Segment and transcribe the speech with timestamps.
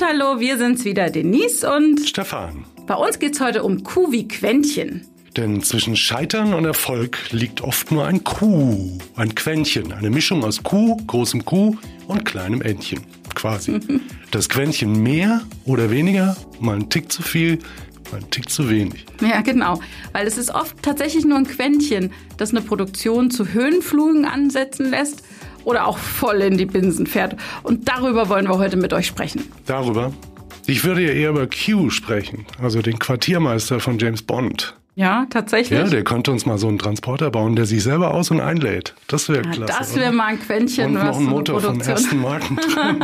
[0.00, 2.64] und hallo, wir sind's wieder, Denise und Stefan.
[2.86, 5.06] Bei uns geht's heute um Kuh wie Quäntchen.
[5.36, 10.62] Denn zwischen Scheitern und Erfolg liegt oft nur ein Kuh, ein Quäntchen, eine Mischung aus
[10.62, 11.76] Kuh, großem Kuh
[12.08, 13.00] und kleinem Entchen,
[13.34, 13.78] quasi.
[14.30, 17.58] Das Quäntchen mehr oder weniger, mal ein Tick zu viel,
[18.12, 19.04] mal ein Tick zu wenig.
[19.20, 19.80] Ja, genau.
[20.12, 25.24] Weil es ist oft tatsächlich nur ein Quäntchen, das eine Produktion zu Höhenflugen ansetzen lässt
[25.64, 27.36] oder auch voll in die Binsen fährt.
[27.62, 29.42] Und darüber wollen wir heute mit euch sprechen.
[29.66, 30.12] Darüber?
[30.66, 34.74] Ich würde ja eher über Q sprechen, also den Quartiermeister von James Bond.
[34.96, 35.78] Ja, tatsächlich.
[35.78, 38.94] Ja, der könnte uns mal so einen Transporter bauen, der sich selber aus- und einlädt.
[39.06, 39.72] Das wäre ja, klasse.
[39.78, 43.02] Das wäre mal ein Quäntchen, und was noch ein Motor von ersten Marken drin.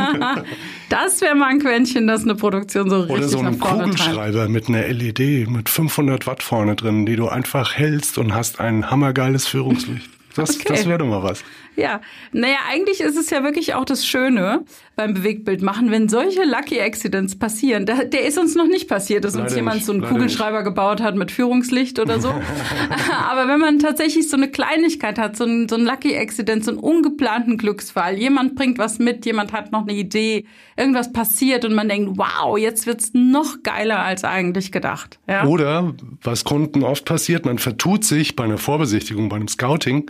[0.89, 4.51] das wäre mal ein Quäntchen, das eine Produktion so richtig Oder so vorne Kugelschreiber treibt.
[4.51, 8.91] mit einer LED mit 500 Watt vorne drin, die du einfach hältst und hast ein
[8.91, 10.09] hammergeiles Führungslicht.
[10.35, 10.65] Das, Okay.
[10.67, 11.43] das wäre doch mal was.
[11.77, 16.43] Ja, naja, eigentlich ist es ja wirklich auch das Schöne beim Bewegtbild machen, wenn solche
[16.43, 17.85] Lucky Accidents passieren.
[17.85, 20.63] Der, der ist uns noch nicht passiert, dass uns Leider jemand nicht, so einen Kugelschreiber
[20.63, 22.29] gebaut hat mit Führungslicht oder so.
[23.29, 26.71] Aber wenn man tatsächlich so eine Kleinigkeit hat, so ein, so ein Lucky Accident, so
[26.71, 31.75] einen ungeplanten Glücksfall, jemand bringt was mit, jemand hat noch eine Idee, irgendwas passiert und
[31.75, 35.19] man denkt, wow, jetzt wird's noch geiler als eigentlich gedacht.
[35.27, 35.45] Ja?
[35.45, 40.09] Oder, was Kunden oft passiert, man vertut sich bei einer Vorbesichtigung, bei einem Scouting,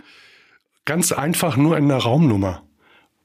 [0.88, 2.62] ganz einfach nur in einer Raumnummer.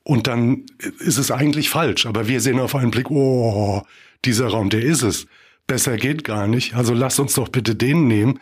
[0.04, 0.66] Und dann
[1.00, 2.06] ist es eigentlich falsch.
[2.06, 3.82] Aber wir sehen auf einen Blick, oh,
[4.26, 5.28] dieser Raum, der ist es.
[5.66, 6.76] Besser geht gar nicht.
[6.76, 8.40] Also lasst uns doch bitte den nehmen.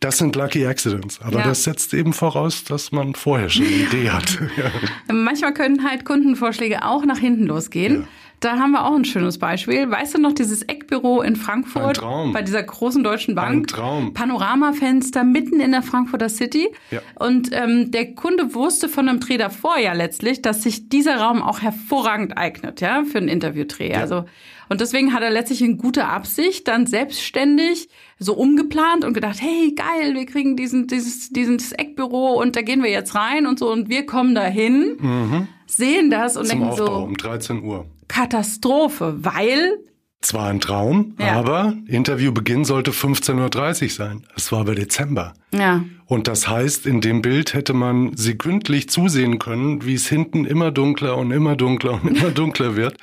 [0.00, 1.20] Das sind Lucky Accidents.
[1.20, 1.44] Aber Ja.
[1.44, 4.38] das setzt eben voraus, dass man vorher schon eine Idee hat.
[5.12, 8.00] Manchmal können halt Kundenvorschläge auch nach hinten losgehen.
[8.02, 8.08] Ja.
[8.44, 9.90] Da haben wir auch ein schönes Beispiel.
[9.90, 12.32] Weißt du noch, dieses Eckbüro in Frankfurt Ein Traum.
[12.34, 13.54] bei dieser großen deutschen Bank?
[13.54, 14.12] Ein Traum.
[14.12, 16.68] Panoramafenster mitten in der Frankfurter City.
[16.90, 17.00] Ja.
[17.14, 21.40] Und ähm, der Kunde wusste von einem Dreh davor ja letztlich, dass sich dieser Raum
[21.42, 23.94] auch hervorragend eignet, ja, für einen Interviewdreh.
[23.94, 24.26] Also
[24.68, 29.74] und deswegen hat er letztlich in guter Absicht dann selbstständig so umgeplant und gedacht, hey,
[29.74, 33.70] geil, wir kriegen diesen, dieses, dieses Eckbüro und da gehen wir jetzt rein und so
[33.70, 36.48] und wir kommen dahin, sehen das und Mhm.
[36.48, 37.86] Zum denken Aufbau so, um 13 Uhr.
[38.08, 39.78] Katastrophe, weil
[40.20, 41.32] Zwar ein Traum, Ja.
[41.32, 44.26] aber Interviewbeginn sollte 15.30 Uhr sein.
[44.34, 45.34] Es war aber Dezember.
[45.52, 50.46] ja, Und das heißt, in dem Bild hätte man sekündlich zusehen können, wie es hinten
[50.46, 52.96] immer dunkler und immer dunkler und immer dunkler wird.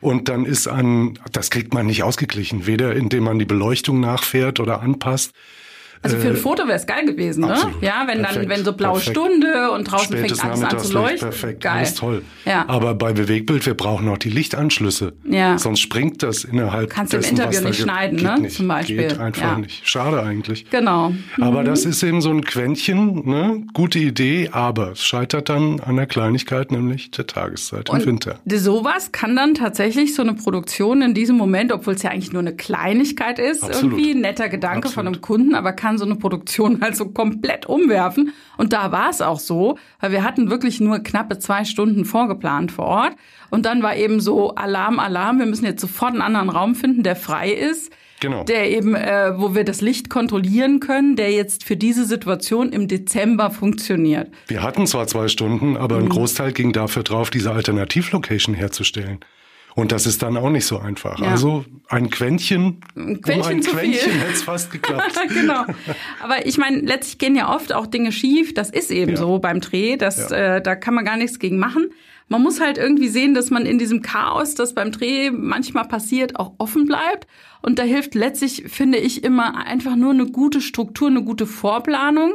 [0.00, 4.60] Und dann ist an, das kriegt man nicht ausgeglichen, weder indem man die Beleuchtung nachfährt
[4.60, 5.32] oder anpasst.
[6.02, 7.48] Also für ein Foto wäre es geil gewesen, ne?
[7.48, 7.82] Äh, absolut.
[7.82, 8.48] Ja, wenn dann, Perfekt.
[8.50, 9.16] wenn so blaue Perfekt.
[9.16, 11.30] Stunde und draußen fängt Spätes alles an zu leuchten.
[11.30, 11.76] perfekt, Geil.
[11.78, 12.22] alles toll.
[12.44, 12.64] Ja.
[12.68, 15.12] Aber bei Bewegbild, wir brauchen auch die Lichtanschlüsse.
[15.24, 15.58] Ja.
[15.58, 18.38] Sonst springt das innerhalb Kannst du im dessen, Interview nicht schneiden, ne?
[18.40, 18.56] Nicht.
[18.56, 18.96] Zum Beispiel.
[18.96, 19.58] Geht einfach Ja.
[19.58, 19.88] nicht.
[19.88, 20.68] Schade eigentlich.
[20.70, 21.12] Genau.
[21.40, 23.62] Aber das ist eben so ein Quäntchen, ne?
[23.74, 28.38] Gute Idee, aber es scheitert dann an der Kleinigkeit, nämlich der Tageszeit im Winter.
[28.46, 32.42] Sowas kann dann tatsächlich so eine Produktion in diesem Moment, obwohl es ja eigentlich nur
[32.42, 33.92] eine Kleinigkeit ist, Absolut.
[33.98, 35.14] irgendwie ein netter Gedanke von Absolut.
[35.14, 38.32] einem Kunden, aber kann so eine Produktion halt so komplett umwerfen.
[38.58, 42.72] Und da war es auch so, weil wir hatten wirklich nur knappe zwei Stunden vorgeplant
[42.72, 43.12] vor Ort.
[43.50, 47.02] Und dann war eben so Alarm, Alarm, wir müssen jetzt sofort einen anderen Raum finden,
[47.02, 47.90] der frei ist.
[48.20, 48.42] Genau.
[48.42, 52.88] Der eben, äh, wo wir das Licht kontrollieren können, der jetzt für diese Situation im
[52.88, 54.32] Dezember funktioniert.
[54.48, 56.02] Wir hatten zwar zwei Stunden, aber Mhm.
[56.06, 59.20] ein Großteil ging dafür drauf, diese Alternativlocation herzustellen.
[59.78, 61.20] Und das ist dann auch nicht so einfach.
[61.20, 61.28] Ja.
[61.28, 63.62] Also ein Quäntchen, ein Quäntchen um ein.
[63.62, 65.16] Quäntchen hätte es fast geklappt.
[65.28, 65.64] genau.
[66.20, 68.54] Aber ich meine, letztlich gehen ja oft auch Dinge schief.
[68.54, 69.16] Das ist eben Ja.
[69.18, 69.96] so beim Dreh.
[69.96, 70.56] Das, Ja.
[70.56, 71.90] äh, da kann man gar nichts gegen machen.
[72.26, 76.34] Man muss halt irgendwie sehen, dass man in diesem Chaos, das beim Dreh manchmal passiert,
[76.40, 77.28] auch offen bleibt.
[77.62, 82.34] Und da hilft letztlich, finde ich, immer einfach nur eine gute Struktur, eine gute Vorplanung.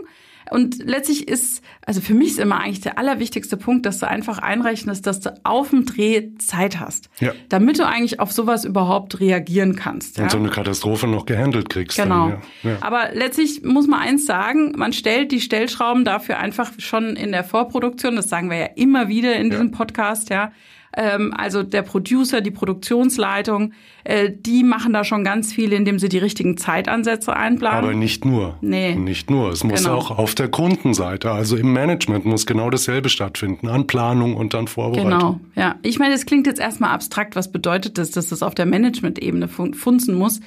[0.51, 4.39] Und letztlich ist, also für mich ist immer eigentlich der allerwichtigste Punkt, dass du einfach
[4.39, 7.09] einrechnest, dass du auf dem Dreh Zeit hast.
[7.19, 7.31] Ja.
[7.49, 10.17] Damit du eigentlich auf sowas überhaupt reagieren kannst.
[10.17, 10.29] Und ja?
[10.29, 11.97] so eine Katastrophe noch gehandelt kriegst.
[11.97, 12.29] Genau.
[12.29, 12.77] Dann, ja.
[12.81, 17.43] Aber letztlich muss man eins sagen, man stellt die Stellschrauben dafür einfach schon in der
[17.43, 20.51] Vorproduktion, das sagen wir ja immer wieder in diesem Podcast, ja.
[20.95, 23.73] Ähm, also der Producer, die Produktionsleitung,
[24.03, 27.83] äh, die machen da schon ganz viel, indem sie die richtigen Zeitansätze einplanen.
[27.83, 28.57] Aber nicht nur.
[28.61, 28.95] Nee.
[28.95, 29.51] Nicht nur.
[29.51, 29.95] Es muss Genau.
[29.97, 33.67] auch auf der Kundenseite, also im Management muss genau dasselbe stattfinden.
[33.67, 35.09] An Planung und dann Vorbereitung.
[35.11, 35.75] Genau, ja.
[35.81, 37.35] Ich meine, es klingt jetzt erstmal abstrakt.
[37.35, 40.41] Was bedeutet das, dass das auf der Management-Ebene fun funzen muss?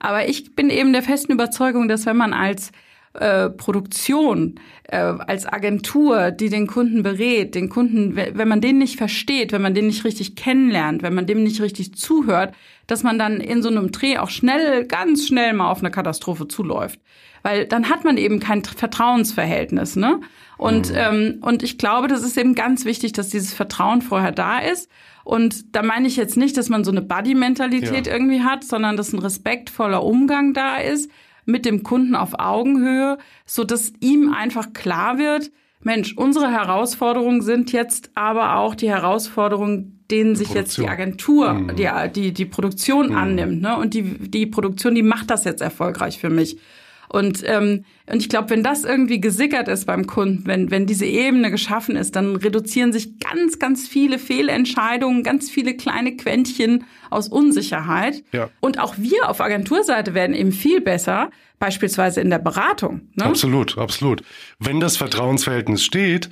[0.00, 2.72] Aber ich bin eben der festen Überzeugung, dass wenn man als
[3.14, 8.96] äh, Produktion, äh, als Agentur, die den Kunden berät, den Kunden, wenn man den nicht
[8.96, 12.54] versteht, wenn man den nicht richtig kennenlernt, wenn man dem nicht richtig zuhört,
[12.86, 16.48] dass man dann in so einem Dreh auch schnell, ganz schnell mal auf eine Katastrophe
[16.48, 17.00] zuläuft.
[17.42, 20.20] Weil dann hat man eben kein Vertrauensverhältnis, ne?
[20.56, 20.96] Und, mhm.
[20.96, 24.90] ähm, und ich glaube, das ist eben ganz wichtig, dass dieses Vertrauen vorher da ist.
[25.24, 28.12] Und da meine ich jetzt nicht, dass man so eine Buddy-Mentalität ja.
[28.12, 31.10] irgendwie hat, sondern dass ein respektvoller Umgang da ist
[31.48, 33.16] mit dem Kunden auf Augenhöhe,
[33.46, 35.50] so dass ihm einfach klar wird,
[35.80, 40.64] Mensch, unsere Herausforderungen sind jetzt aber auch die Herausforderungen, denen sich Produktion.
[40.64, 41.76] jetzt die Agentur, mhm.
[41.76, 43.16] die, die, die Produktion mhm.
[43.16, 43.62] annimmt.
[43.62, 43.76] Ne?
[43.76, 46.58] Und die, die Produktion, die macht das jetzt erfolgreich für mich.
[47.08, 51.06] Und, ähm, und ich glaube, wenn das irgendwie gesickert ist beim Kunden, wenn, wenn diese
[51.06, 57.28] Ebene geschaffen ist, dann reduzieren sich ganz, ganz viele Fehlentscheidungen, ganz viele kleine Quäntchen aus
[57.28, 58.22] Unsicherheit.
[58.32, 58.50] Ja.
[58.60, 63.08] Und auch wir auf Agenturseite werden eben viel besser, beispielsweise in der Beratung.
[63.14, 63.24] Ne?
[63.24, 64.22] Absolut, absolut.
[64.58, 66.30] Wenn das Vertrauensverhältnis steht,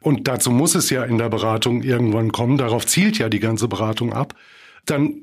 [0.00, 3.66] und dazu muss es ja in der Beratung irgendwann kommen, darauf zielt ja die ganze
[3.66, 4.34] Beratung ab,
[4.86, 5.22] dann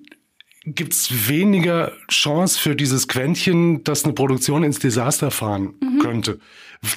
[0.65, 5.99] gibt's weniger Chance für dieses Quäntchen, dass eine Produktion ins Desaster fahren mhm.
[5.99, 6.39] könnte.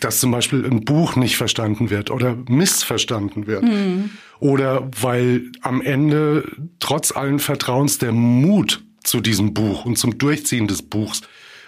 [0.00, 3.62] Dass zum Beispiel ein Buch nicht verstanden wird oder missverstanden wird.
[3.62, 4.10] Mhm.
[4.40, 6.44] Oder weil am Ende
[6.78, 11.22] trotz allen Vertrauens der Mut zu diesem Buch und zum Durchziehen des Buchs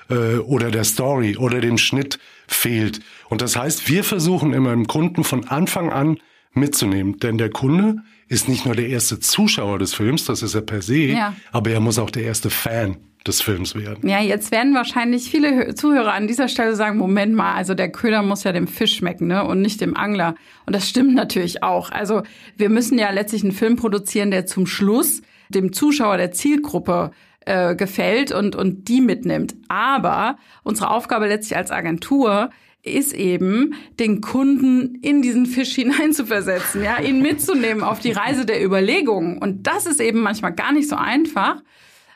[0.08, 3.00] äh, oder der Story oder dem Schnitt fehlt.
[3.28, 6.18] Und das heißt, wir versuchen immer im Kunden von Anfang an
[6.52, 7.18] mitzunehmen.
[7.20, 10.80] Denn der Kunde ist nicht nur der erste Zuschauer des Films, das ist er per
[10.82, 11.34] se, ja.
[11.50, 12.96] aber er muss auch der erste Fan
[13.26, 14.08] des Films werden.
[14.08, 18.22] Ja, jetzt werden wahrscheinlich viele Zuhörer an dieser Stelle sagen, Moment mal, also der Köder
[18.22, 20.36] muss ja dem Fisch schmecken, ne, und nicht dem Angler.
[20.64, 21.90] Und das stimmt natürlich auch.
[21.90, 22.22] Also
[22.56, 27.10] wir müssen ja letztlich einen Film produzieren, der zum Schluss dem Zuschauer der Zielgruppe
[27.40, 29.56] äh, gefällt und, und die mitnimmt.
[29.66, 32.50] Aber unsere Aufgabe letztlich als Agentur
[32.82, 38.64] ist eben, den Kunden in diesen Fisch hineinzuversetzen, ja, ihn mitzunehmen auf die Reise der
[38.64, 39.38] Überlegungen.
[39.38, 41.62] Und das ist eben manchmal gar nicht so einfach.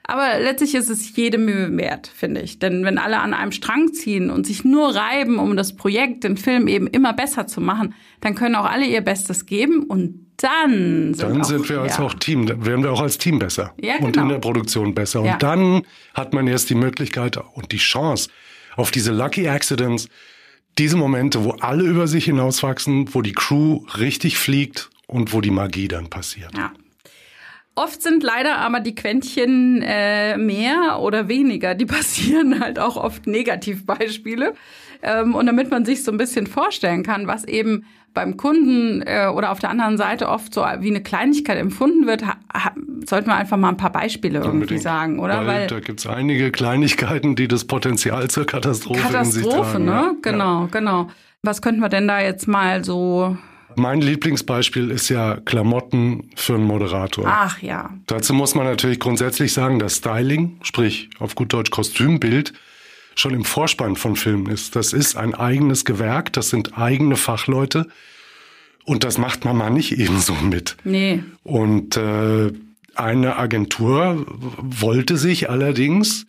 [0.06, 2.58] Aber letztlich ist es jede Mühe wert, finde ich.
[2.58, 6.36] Denn wenn alle an einem Strang ziehen und sich nur reiben, um das Projekt, den
[6.36, 11.14] Film eben immer besser zu machen, dann können auch alle ihr Bestes geben und dann
[11.14, 13.96] sind, dann sind wir als auch Team, dann werden wir auch als Team besser ja,
[13.96, 14.08] genau.
[14.08, 15.24] und in der Produktion besser.
[15.24, 15.34] Ja.
[15.34, 15.82] Und dann
[16.12, 18.28] hat man erst die Möglichkeit und die Chance
[18.76, 20.08] auf diese Lucky Accidents,
[20.78, 25.50] diese Momente, wo alle über sich hinauswachsen, wo die Crew richtig fliegt und wo die
[25.50, 26.56] Magie dann passiert.
[26.56, 26.72] Ja.
[27.76, 33.26] Oft sind leider aber die Quäntchen äh, mehr oder weniger, die passieren halt auch oft
[33.26, 34.54] Negativbeispiele.
[35.02, 37.84] Ähm, und damit man sich so ein bisschen vorstellen kann, was eben
[38.14, 42.22] beim Kunden äh, oder auf der anderen Seite oft so wie eine Kleinigkeit empfunden wird,
[43.04, 44.82] sollten wir einfach mal ein paar Beispiele irgendwie Unbedingt.
[44.82, 45.38] sagen, oder?
[45.38, 49.48] Weil, Weil da gibt es einige Kleinigkeiten, die das Potenzial zur Katastrophe, Katastrophe in sich
[49.48, 49.84] tragen.
[49.84, 50.16] ne?
[50.22, 50.68] Genau, ja.
[50.70, 51.08] genau.
[51.42, 53.36] Was könnten wir denn da jetzt mal so
[53.76, 57.24] mein Lieblingsbeispiel ist ja Klamotten für einen Moderator.
[57.26, 57.90] Ach ja.
[58.06, 62.52] Dazu muss man natürlich grundsätzlich sagen, dass Styling, sprich auf gut Deutsch Kostümbild,
[63.14, 64.76] schon im Vorspann von Filmen ist.
[64.76, 67.88] Das ist ein eigenes Gewerk, das sind eigene Fachleute
[68.84, 70.76] und das macht man mal nicht ebenso mit.
[70.84, 71.22] Nee.
[71.42, 72.52] Und äh,
[72.94, 74.24] eine Agentur
[74.60, 76.26] wollte sich allerdings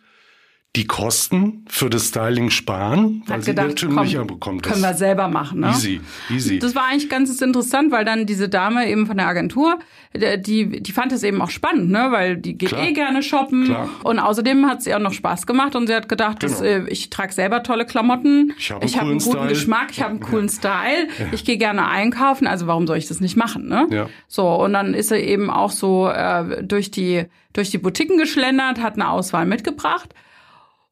[0.76, 4.62] die Kosten für das Styling sparen, weil Hat sie gedacht, irrtümlicher komm, bekommt.
[4.62, 5.70] Können wir selber machen, ne?
[5.70, 6.00] Easy,
[6.30, 6.58] easy.
[6.58, 9.78] Das war eigentlich ganz interessant, weil dann diese Dame eben von der Agentur,
[10.14, 12.08] die, die fand es eben auch spannend, ne?
[12.10, 12.86] Weil die geht Klar.
[12.86, 13.64] eh gerne shoppen.
[13.64, 13.88] Klar.
[14.04, 16.52] Und außerdem hat sie auch noch Spaß gemacht und sie hat gedacht, genau.
[16.52, 19.48] dass, äh, ich trage selber tolle Klamotten, ich habe einen, hab einen, guten Style.
[19.48, 20.52] Geschmack, ich habe einen coolen ja.
[20.52, 21.26] Style, ja.
[21.32, 23.86] ich gehe gerne einkaufen, also warum soll ich das nicht machen, ne?
[23.90, 24.08] Ja.
[24.28, 27.24] So, und dann ist sie eben auch so äh, durch die
[27.54, 30.14] durch die Boutiquen geschlendert, hat eine Auswahl mitgebracht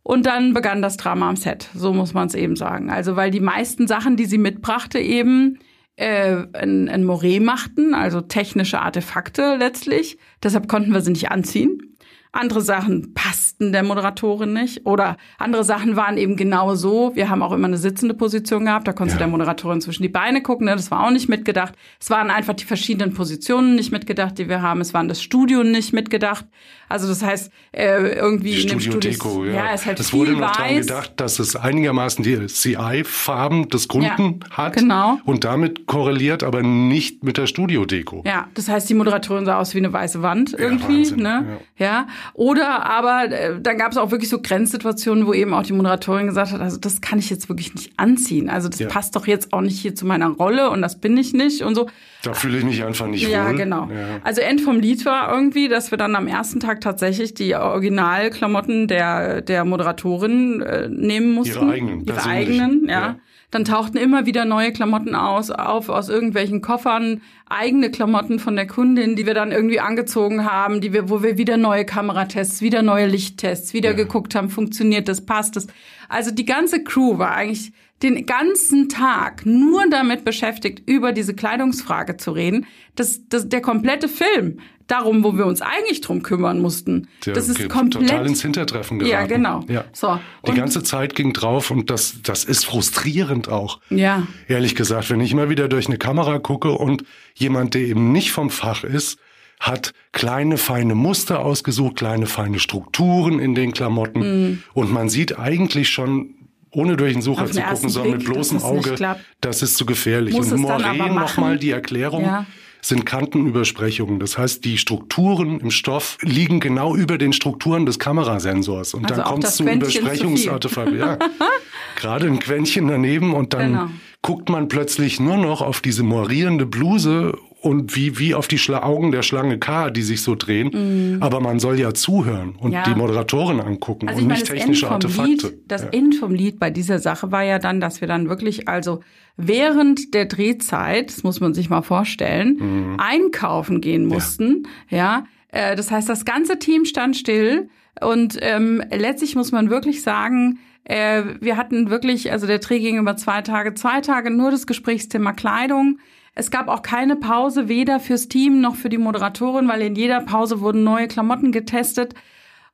[0.05, 2.91] und dann begann das Drama am Set, so muss man es eben sagen.
[2.91, 5.59] Also weil die meisten Sachen, die sie mitbrachte, eben
[5.97, 10.19] äh, ein, ein Moret machten, also technische Artefakte letztlich.
[10.43, 11.94] Deshalb konnten wir sie nicht anziehen.
[12.35, 17.13] Andere Sachen passten der Moderatorin nicht oder andere Sachen waren eben genau so.
[17.15, 19.19] Wir haben auch immer eine sitzende Position gehabt, da konnte ja.
[19.19, 20.73] der Moderatorin zwischen die Beine gucken, ne?
[20.73, 21.75] das war auch nicht mitgedacht.
[22.01, 24.81] Es waren einfach die verschiedenen Positionen nicht mitgedacht, die wir haben.
[24.81, 26.45] Es waren das Studio nicht mitgedacht.
[26.89, 29.53] Also das heißt, äh, irgendwie die in dem Studio Deko, ja.
[29.53, 34.41] ja ist halt es wurde noch daran gedacht, dass es einigermaßen die CI-Farben des Kunden
[34.43, 35.19] ja, hat genau.
[35.25, 38.23] und damit korreliert, aber nicht mit der Studio Deko.
[38.27, 41.59] Ja, das heißt, die Moderatorin sah aus wie eine weiße Wand irgendwie, ja, Wahnsinn, ne?
[41.79, 41.87] Ja.
[41.87, 42.07] ja.
[42.33, 46.27] Oder aber äh, dann gab es auch wirklich so Grenzsituationen, wo eben auch die Moderatorin
[46.27, 48.49] gesagt hat, also das kann ich jetzt wirklich nicht anziehen.
[48.49, 48.89] Also das ja.
[48.89, 51.75] passt doch jetzt auch nicht hier zu meiner Rolle und das bin ich nicht und
[51.75, 51.89] so.
[52.23, 53.57] Da fühle ich mich einfach nicht ja, wohl.
[53.57, 53.83] Genau.
[53.83, 54.21] Ja, genau.
[54.25, 58.89] Also End vom Lied war irgendwie, dass wir dann am ersten Tag tatsächlich die Originalklamotten
[58.89, 61.55] der, der Moderatorin äh, nehmen mussten.
[61.55, 62.05] Ihre eigenen.
[62.07, 63.01] Ihre eigenen, ja.
[63.01, 63.17] ja.
[63.55, 68.67] Dann tauchten immer wieder neue Klamotten aus, auf aus irgendwelchen Koffern, eigene Klamotten von der
[68.67, 72.83] Kundin, die wir dann irgendwie angezogen haben, die wir, wo wir wieder neue Kameratests, wieder
[72.83, 73.95] neue Lichttests, wieder ja.
[73.95, 75.69] geguckt haben, funktioniert das, passt das.
[76.09, 82.17] Also die ganze Crew war eigentlich den ganzen Tag nur damit beschäftigt, über diese Kleidungsfrage
[82.17, 82.67] zu reden.
[82.97, 87.09] Das, das, der komplette Film darum, wo wir uns eigentlich drum kümmern mussten.
[87.25, 89.13] Ja, das ist komplett total ins Hintertreffen geraten.
[89.13, 89.65] Ja, genau.
[89.69, 89.85] Ja.
[89.93, 90.19] So.
[90.47, 93.81] Die ganze Zeit ging drauf und das, das ist frustrierend auch.
[93.91, 94.27] Ja.
[94.49, 98.33] Ehrlich gesagt, wenn ich immer wieder durch eine Kamera gucke und jemand, der eben nicht
[98.33, 99.19] vom Fach ist,
[99.61, 104.63] hat kleine feine Muster ausgesucht, kleine feine Strukturen in den Klamotten mhm.
[104.75, 106.35] und man sieht eigentlich schon
[106.71, 108.97] ohne durch den Sucher zu gucken, sondern mit bloßem Auge,
[109.41, 110.35] das ist zu gefährlich.
[110.35, 112.25] Muss und Morin nochmal die Erklärung.
[112.25, 112.47] Ja
[112.85, 114.21] sind Kantenübersprechungen.
[114.21, 118.93] Das heißt, die Strukturen im Stoff liegen genau über den Strukturen des Kamerasensors.
[118.93, 120.99] Und also dann kommt es zu Übersprechungsartefakten.
[120.99, 121.19] Ja.
[121.97, 123.87] Gerade ein Quäntchen daneben und dann genau.
[124.21, 128.83] guckt man plötzlich nur noch auf diese morierende Bluse und wie, wie auf die Schla
[128.83, 131.17] Augen der Schlange K, die sich so drehen.
[131.19, 131.23] Mm.
[131.23, 132.83] Aber man soll ja zuhören und ja.
[132.83, 135.49] die Moderatorin angucken also und nicht technische Artefakte.
[135.49, 135.89] Lied, das ja.
[135.93, 139.01] End vom Lied bei dieser Sache war ja dann, dass wir dann wirklich also
[139.39, 143.01] während der Drehzeit, das muss man sich mal vorstellen, mm.
[143.01, 144.69] einkaufen gehen mussten.
[144.91, 147.71] Ja, ja äh, das heißt, das ganze Team stand still
[148.03, 152.99] und ähm, letztlich muss man wirklich sagen, äh, wir hatten wirklich, also der Dreh ging
[152.99, 155.99] über zwei Tage, zwei Tage nur das Gesprächsthema Kleidung.
[156.35, 160.21] Es gab auch keine Pause, weder fürs Team noch für die Moderatorin, weil in jeder
[160.21, 162.15] Pause wurden neue Klamotten getestet.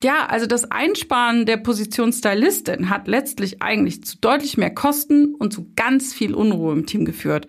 [0.02, 5.52] Ja, also das Einsparen der Position Stylistin hat letztlich eigentlich zu deutlich mehr Kosten und
[5.52, 7.48] zu ganz viel Unruhe im Team geführt.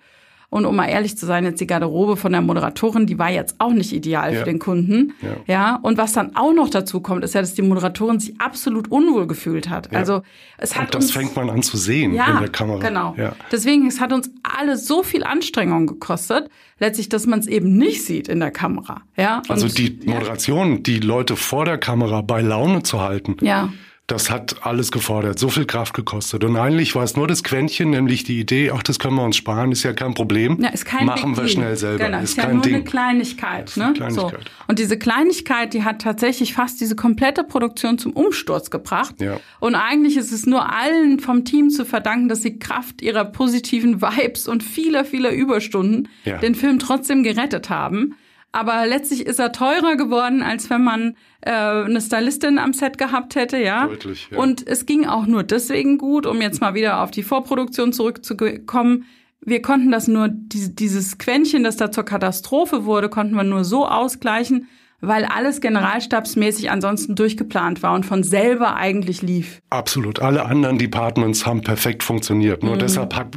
[0.53, 3.55] Und um mal ehrlich zu sein, jetzt die Garderobe von der Moderatorin, die war jetzt
[3.59, 4.39] auch nicht ideal ja.
[4.39, 5.13] für den Kunden.
[5.21, 5.29] Ja.
[5.47, 5.79] ja.
[5.81, 9.27] Und was dann auch noch dazu kommt, ist ja, dass die Moderatorin sich absolut unwohl
[9.27, 9.89] gefühlt hat.
[9.93, 9.99] Ja.
[9.99, 10.23] Also
[10.57, 12.79] es hat Und das uns, fängt man an zu sehen in der Kamera.
[12.79, 13.15] Genau.
[13.17, 13.33] Ja.
[13.49, 18.03] Deswegen, es hat uns alle so viel Anstrengung gekostet, letztlich, dass man es eben nicht
[18.03, 19.03] sieht in der Kamera.
[19.15, 19.41] Ja.
[19.47, 23.37] Also Und, also die Moderation, die Leute vor der Kamera bei Laune zu halten.
[23.39, 23.69] Ja
[24.11, 26.43] das hat alles gefordert, so viel Kraft gekostet.
[26.43, 29.37] Und eigentlich war es nur das Quäntchen, nämlich die Idee, ach, das können wir uns
[29.37, 30.57] sparen, ist ja kein Problem.
[30.61, 32.05] Ja, ist kein Machen wir schnell selber.
[32.05, 32.75] Genau, ist, ist ja kein nur Ding.
[32.75, 33.77] eine Kleinigkeit.
[33.77, 33.85] Ne?
[33.85, 34.31] Eine Kleinigkeit.
[34.31, 34.67] So.
[34.67, 39.15] Und diese Kleinigkeit, die hat tatsächlich fast diese komplette Produktion zum Umsturz gebracht.
[39.21, 39.39] Ja.
[39.59, 44.01] Und eigentlich ist es nur allen vom Team zu verdanken, dass sie Kraft ihrer positiven
[44.01, 46.37] Vibes und vieler, vieler Überstunden ja.
[46.37, 48.15] den Film trotzdem gerettet haben.
[48.53, 53.35] Aber letztlich ist er teurer geworden, als wenn man äh, eine Stylistin am Set gehabt
[53.35, 53.87] hätte, ja.
[53.87, 54.37] Deutlich, ja.
[54.37, 59.05] Und es ging auch nur deswegen gut, um jetzt mal wieder auf die Vorproduktion zurückzukommen.
[59.43, 63.87] Wir konnten das nur, dieses Quäntchen, das da zur Katastrophe wurde, konnten wir nur so
[63.87, 64.67] ausgleichen,
[64.99, 69.61] weil alles generalstabsmäßig ansonsten durchgeplant war und von selber eigentlich lief.
[69.69, 70.19] Absolut.
[70.19, 72.63] Alle anderen Departments haben perfekt funktioniert.
[72.63, 72.79] Nur mhm.
[72.79, 73.35] deshalb hat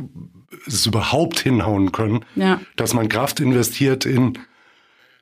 [0.67, 2.61] es überhaupt hinhauen können, ja.
[2.77, 4.39] dass man Kraft investiert in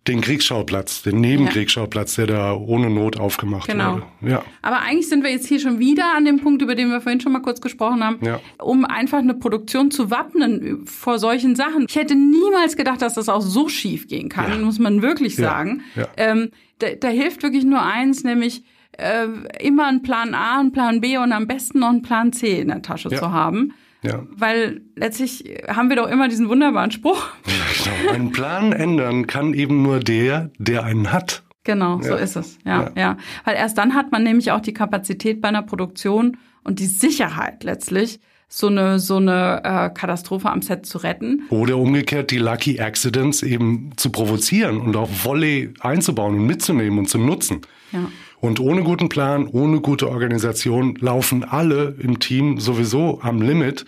[0.09, 3.95] den Kriegsschauplatz, den Nebenkriegsschauplatz, der da ohne Not aufgemacht genau.
[3.95, 4.07] wurde.
[4.33, 4.45] Ja.
[4.61, 7.21] Aber eigentlich sind wir jetzt hier schon wieder an dem Punkt, über den wir vorhin
[7.21, 8.41] schon mal kurz gesprochen haben, ja.
[8.59, 11.87] um einfach eine Produktion zu wappnen vor solchen Sachen.
[11.89, 14.59] Ich hätte niemals gedacht, dass das auch so schief gehen kann, ja.
[14.59, 15.83] muss man wirklich sagen.
[15.95, 16.09] Ja.
[16.17, 18.65] Ähm, da, da hilft wirklich nur eins, nämlich
[18.99, 19.27] äh,
[19.61, 22.69] immer einen Plan A, einen Plan B und am besten noch einen Plan C in
[22.69, 23.73] der Tasche zu haben.
[24.03, 24.27] Ja.
[24.31, 27.29] Weil letztlich haben wir doch immer diesen wunderbaren Spruch.
[27.85, 28.13] Ja, genau.
[28.13, 31.43] Einen Plan ändern kann eben nur der, der einen hat.
[31.65, 32.03] Genau, ja.
[32.03, 32.59] so ist es.
[32.65, 33.17] Ja, ja, ja.
[33.45, 37.65] Weil erst dann hat man nämlich auch die Kapazität bei einer Produktion und die Sicherheit
[37.65, 41.45] letztlich, so eine so eine äh, Katastrophe am Set zu retten.
[41.49, 47.09] Oder umgekehrt die Lucky Accidents eben zu provozieren und auch Volley einzubauen und mitzunehmen und
[47.09, 47.63] zu nutzen.
[47.93, 48.01] Ja.
[48.43, 53.87] Und ohne guten Plan, ohne gute Organisation laufen alle im Team sowieso am Limit,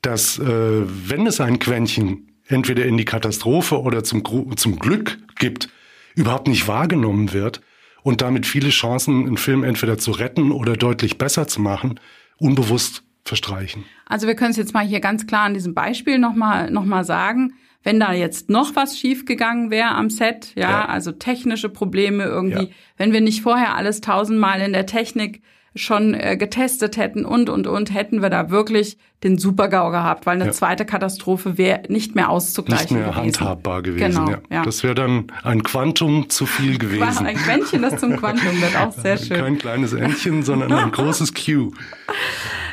[0.00, 4.24] dass äh, wenn es ein Quäntchen entweder in die Katastrophe oder zum,
[4.56, 5.68] zum Glück gibt,
[6.14, 7.60] überhaupt nicht wahrgenommen wird
[8.02, 12.00] und damit viele Chancen, einen Film entweder zu retten oder deutlich besser zu machen,
[12.38, 13.84] unbewusst verstreichen.
[14.06, 17.04] Also wir können es jetzt mal hier ganz klar an diesem Beispiel nochmal noch mal
[17.04, 17.52] sagen.
[17.82, 22.66] Wenn da jetzt noch was schiefgegangen wäre am Set, ja, ja, also technische Probleme irgendwie,
[22.66, 22.74] ja.
[22.96, 25.42] wenn wir nicht vorher alles tausendmal in der Technik
[25.74, 30.34] schon äh, getestet hätten und, und, und, hätten wir da wirklich den Super-GAU gehabt, weil
[30.34, 30.52] eine ja.
[30.52, 33.40] zweite Katastrophe wäre nicht mehr auszugleichen Nicht mehr gewesen.
[33.40, 34.38] handhabbar gewesen, Genau, ja.
[34.50, 34.62] ja.
[34.64, 37.24] Das wäre dann ein Quantum zu viel gewesen.
[37.24, 39.38] Ein Quäntchen, das zum Quantum wird, auch sehr schön.
[39.38, 41.70] Kein kleines Entchen, sondern ein großes Q.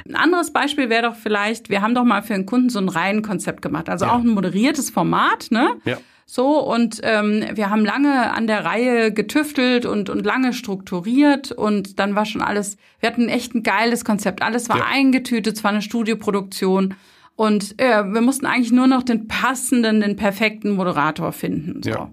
[0.08, 2.90] Ein anderes Beispiel wäre doch vielleicht, wir haben doch mal für einen Kunden so ein
[2.90, 4.14] Reihenkonzept gemacht, also Ja.
[4.14, 5.70] auch ein moderiertes Format, ne?
[5.86, 5.98] Ja.
[6.32, 11.98] So, und ähm, wir haben lange an der Reihe getüftelt und, und lange strukturiert und
[11.98, 14.44] dann war schon alles, wir hatten echt ein geiles Konzept.
[14.44, 14.86] Alles war Ja.
[14.92, 16.94] eingetütet, es war eine Studioproduktion
[17.36, 21.82] und äh, wir mussten eigentlich nur noch den passenden, den perfekten Moderator finden.
[21.82, 21.90] So.
[21.90, 22.12] Ja.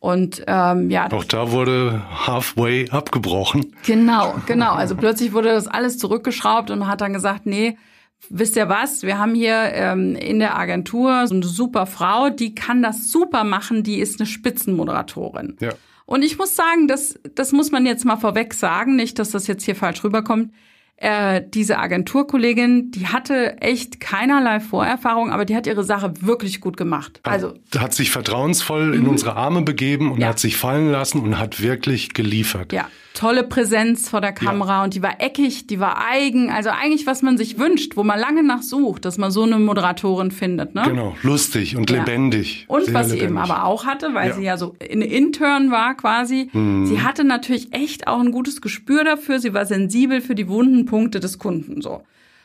[0.00, 3.76] Und ähm, ja, Auch da wurde halfway abgebrochen.
[3.84, 4.72] Genau, genau.
[4.72, 7.76] Also plötzlich wurde das alles zurückgeschraubt und man hat dann gesagt, nee,
[8.30, 12.54] wisst ihr was, wir haben hier ähm, in der Agentur so eine super Frau, die
[12.54, 15.56] kann das super machen, die ist eine Spitzenmoderatorin.
[15.60, 15.70] Ja.
[16.06, 19.46] Und ich muss sagen, das, das muss man jetzt mal vorweg sagen, nicht, dass das
[19.46, 20.52] jetzt hier falsch rüberkommt.
[20.96, 26.76] Äh, diese Agenturkollegin, die hatte echt keinerlei Vorerfahrung, aber die hat ihre Sache wirklich gut
[26.76, 27.18] gemacht.
[27.24, 30.28] Also Hat sich vertrauensvoll in unsere Arme begeben und Ja.
[30.28, 32.72] hat sich fallen lassen und hat wirklich geliefert.
[32.72, 37.06] Ja, tolle Präsenz vor der Kamera und die war eckig, die war eigen, also eigentlich
[37.06, 40.74] was man sich wünscht, wo man lange nach sucht, dass man so eine Moderatorin findet,
[40.74, 40.82] ne?
[40.86, 41.98] Genau, lustig und Ja.
[41.98, 42.64] lebendig.
[42.68, 43.50] Und Sehr was sie eben lebendig.
[43.50, 44.34] aber auch hatte, weil Ja.
[44.34, 49.04] Sie ja so eine Intern war quasi, sie hatte natürlich echt auch ein gutes Gespür
[49.04, 52.02] dafür, sie war sensibel für die wunden Punkte des Kunden so.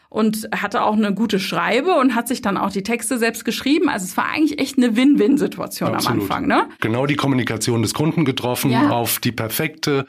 [0.09, 3.89] Und hatte auch eine gute Schreibe und hat sich dann auch die Texte selbst geschrieben.
[3.89, 6.07] Also es war eigentlich echt eine Win-Win-Situation am.
[6.07, 6.67] Anfang, ne?
[6.79, 8.89] Genau die Kommunikation des Kunden getroffen Ja.
[8.91, 10.07] auf die perfekte,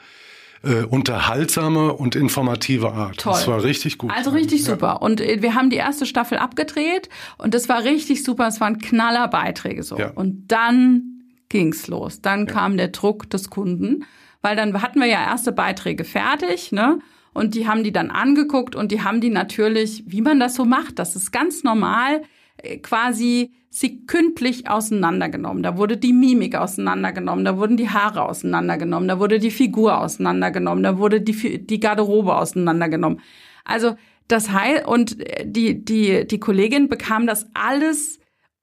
[0.63, 3.17] äh, unterhaltsame und informative Art.
[3.17, 3.33] Toll.
[3.33, 4.11] Das war richtig gut.
[4.15, 4.73] Also richtig Ja.
[4.73, 5.01] super.
[5.01, 8.47] Und äh, wir haben die erste Staffel abgedreht und das war richtig super.
[8.47, 9.97] Es waren Knallerbeiträge so.
[9.97, 10.11] Ja.
[10.11, 12.21] Und dann ging's los.
[12.21, 14.05] Dann kam der Druck des Kunden,
[14.41, 16.99] weil dann hatten wir ja erste Beiträge fertig, ne?
[17.33, 20.65] Und die haben die dann angeguckt und die haben die natürlich, wie man das so
[20.65, 22.23] macht, das ist ganz normal,
[22.81, 25.63] quasi sekündlich auseinandergenommen.
[25.63, 30.83] Da wurde die Mimik auseinandergenommen, da wurden die Haare auseinandergenommen, da wurde die Figur auseinandergenommen,
[30.83, 33.21] da wurde die, die Garderobe auseinandergenommen.
[33.65, 33.95] Also
[34.27, 38.18] das heißt, und äh, die, die, die Kollegin bekam das alles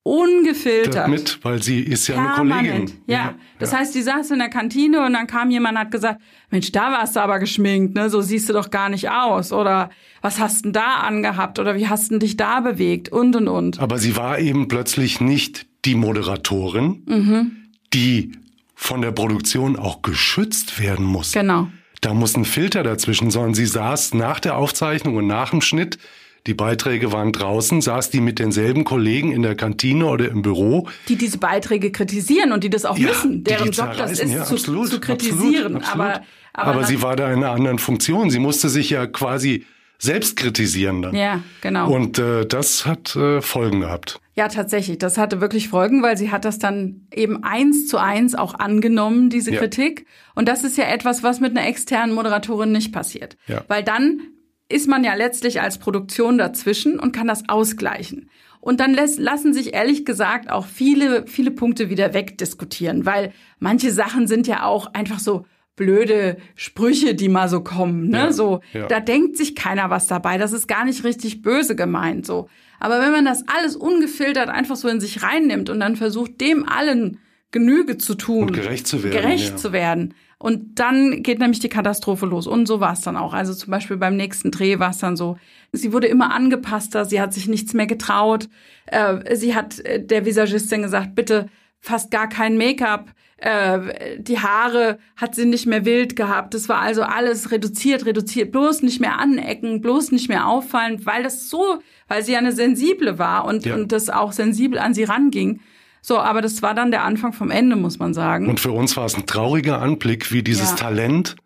[0.07, 1.09] ungefiltert.
[1.09, 2.67] mit, weil sie ist ja eine Permanent.
[2.91, 3.03] Kollegin.
[3.07, 3.35] Ja.
[3.59, 6.21] Das heißt, die saß in der Kantine und dann kam jemand und hat gesagt,
[6.51, 8.09] Mensch, da warst du aber geschminkt, ne?
[8.11, 9.53] So siehst du doch gar nicht aus.
[9.53, 9.91] Oder
[10.23, 11.59] was hast denn da angehabt?
[11.59, 13.09] Oder wie hast denn dich da bewegt?
[13.11, 13.81] Und und und.
[13.81, 17.51] Aber sie war eben plötzlich nicht die Moderatorin, Mhm.
[17.93, 18.33] die
[18.75, 21.33] von der Produktion auch geschützt werden muss.
[21.33, 21.69] Genau.
[22.03, 25.99] Da muss ein Filter dazwischen, sondern sie saß nach der Aufzeichnung und nach dem Schnitt,
[26.47, 30.89] die Beiträge waren draußen, saß die mit denselben Kollegen in der Kantine oder im Büro.
[31.09, 34.33] Die diese Beiträge kritisieren und die das auch Ja, müssen, die deren Job das ist,
[34.33, 35.77] ja, zu, absolut, zu kritisieren.
[35.77, 36.07] Absolut, absolut.
[36.07, 36.23] Aber,
[36.53, 38.31] aber, aber sie war da in einer anderen Funktion.
[38.31, 39.65] Sie musste sich ja quasi
[39.99, 41.15] selbst kritisieren dann.
[41.15, 41.91] Ja, genau.
[41.91, 44.21] Und äh, das hat äh, Folgen gehabt.
[44.35, 44.99] Ja, tatsächlich.
[44.99, 49.31] Das hatte wirklich Folgen, weil sie hat das dann eben eins zu eins auch angenommen,
[49.31, 49.59] diese Ja.
[49.59, 50.07] Kritik.
[50.35, 53.39] Und das ist ja etwas, was mit einer externen Moderatorin nicht passiert.
[53.47, 53.65] Ja.
[53.69, 54.21] Weil dann
[54.69, 58.31] ist man ja letztlich als Produktion dazwischen und kann das ausgleichen.
[58.61, 63.93] Und dann lässt, lassen sich ehrlich gesagt auch viele, viele Punkte wieder wegdiskutieren, weil manche
[63.93, 68.19] Sachen sind ja auch einfach so blöde Sprüche, die mal so kommen, ne?
[68.19, 68.87] Ja, so, ja.
[68.87, 70.39] da denkt sich keiner was dabei.
[70.39, 72.49] Das ist gar nicht richtig böse gemeint, so.
[72.81, 76.69] Aber wenn man das alles ungefiltert einfach so in sich reinnimmt und dann versucht, dem
[76.69, 77.21] allen
[77.53, 78.49] Genüge zu tun.
[78.49, 79.57] Und gerecht zu werden, Gerecht ja.
[79.57, 80.15] zu werden.
[80.39, 82.47] Und dann geht nämlich die Katastrophe los.
[82.47, 83.33] Und so war es dann auch.
[83.33, 85.39] Also zum Beispiel beim nächsten Dreh war es dann so,
[85.73, 88.49] sie wurde immer angepasster, sie hat sich nichts mehr getraut.
[88.87, 91.49] Äh, sie hat äh, der Visagistin gesagt, bitte
[91.81, 93.13] fast gar kein Make-up.
[93.39, 96.53] Äh, die Haare hat sie nicht mehr wild gehabt.
[96.53, 98.53] Das war also alles reduziert, reduziert.
[98.53, 102.53] Bloß nicht mehr anecken, bloß nicht mehr auffallen, weil das so, weil sie ja eine
[102.53, 103.75] Sensible war und, Ja.
[103.75, 105.61] und das auch sensibel an sie ranging.
[106.03, 108.49] So, aber das war dann der Anfang vom Ende, muss man sagen.
[108.49, 110.77] Und für uns war es ein trauriger Anblick, wie dieses Ja.
[110.77, 111.37] Talent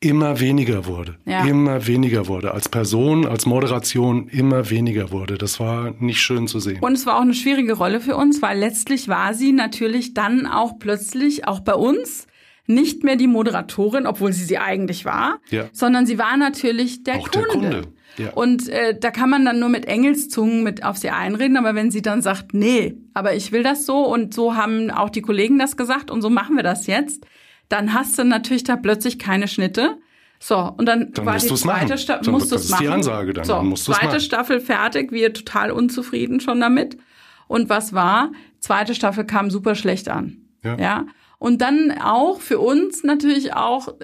[0.00, 1.18] immer weniger wurde.
[1.26, 1.44] Ja.
[1.44, 2.52] Immer weniger wurde.
[2.54, 5.36] Als Person, als Moderation immer weniger wurde.
[5.36, 6.80] Das war nicht schön zu sehen.
[6.80, 10.46] Und es war auch eine schwierige Rolle für uns, weil letztlich war sie natürlich dann
[10.46, 12.26] auch plötzlich, auch bei uns,
[12.70, 15.64] nicht mehr die Moderatorin, obwohl sie sie eigentlich war, Ja.
[15.72, 17.68] sondern sie war natürlich der Auch der Kunde.
[17.70, 17.82] Kunde,
[18.18, 18.30] ja.
[18.32, 21.90] Und äh, da kann man dann nur mit Engelszungen mit auf sie einreden, aber wenn
[21.90, 25.58] sie dann sagt, nee, aber ich will das so und so haben auch die Kollegen
[25.58, 27.24] das gesagt und so machen wir das jetzt,
[27.68, 29.96] dann hast du natürlich da plötzlich keine Schnitte.
[30.42, 31.98] So, und dann, Dann war musst die zweite machen.
[31.98, 32.94] Staffel, musst das du's ist die machen.
[32.94, 33.44] Ansage dann.
[33.44, 34.20] So, Dann musst zweite machen.
[34.20, 36.96] Staffel fertig, wir total unzufrieden schon damit.
[37.46, 38.32] Und was war?
[38.58, 40.38] Zweite Staffel kam super schlecht an.
[40.64, 40.76] Ja.
[40.78, 41.06] ja.
[41.40, 43.94] Und dann auch für uns natürlich auch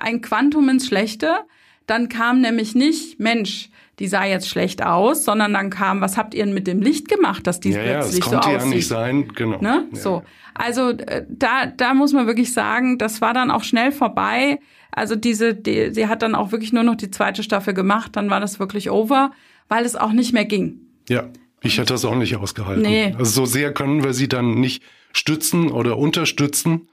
[0.00, 1.40] ein Quantum ins Schlechte,
[1.86, 6.34] Dann kam nämlich nicht, Mensch, die sah jetzt schlecht aus, sondern dann kam, was habt
[6.34, 8.60] ihr denn mit dem Licht gemacht, dass die ja, plötzlich ja, so aussieht?
[8.60, 9.60] ja nicht sein, genau.
[9.60, 9.86] Ne?
[9.92, 10.22] Ja, so.
[10.54, 14.58] Also äh, da, da muss man wirklich sagen, das war dann auch schnell vorbei.
[14.90, 18.30] Also diese, die, sie hat dann auch wirklich nur noch die zweite Staffel gemacht, dann
[18.30, 19.30] war das wirklich over,
[19.68, 20.80] weil es auch nicht mehr ging.
[21.08, 21.28] Ja,
[21.62, 22.82] ich hätte das auch nicht ausgehalten.
[22.82, 23.14] Nee.
[23.18, 24.82] Also so sehr können wir sie dann nicht
[25.16, 26.88] stützen oder unterstützen,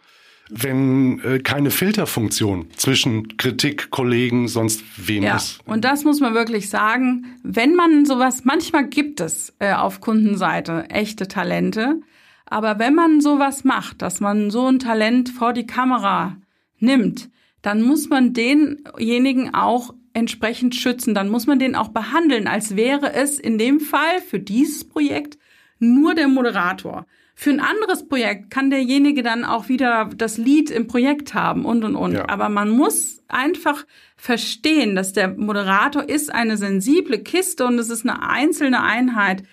[0.49, 5.59] wenn äh, keine Filterfunktion zwischen Kritik, Kollegen, sonst wem Ja, ist.
[5.65, 7.25] und das muss man wirklich sagen.
[7.43, 12.01] Wenn man sowas, manchmal gibt es äh, auf Kundenseite echte Talente,
[12.45, 16.37] aber wenn man sowas macht, dass man so ein Talent vor die Kamera
[16.79, 17.29] nimmt,
[17.61, 21.15] dann muss man denjenigen auch entsprechend schützen.
[21.15, 25.37] Dann muss man den auch behandeln, als wäre es in dem Fall für dieses Projekt
[25.79, 27.07] nur der Moderator.
[27.35, 31.83] Für ein anderes Projekt kann derjenige dann auch wieder das Lied im Projekt haben und
[31.83, 32.13] und und.
[32.13, 32.29] Ja.
[32.29, 33.85] Aber man muss einfach
[34.17, 39.43] verstehen, dass der Moderator ist eine sensible Kiste und es ist eine einzelne Einheit.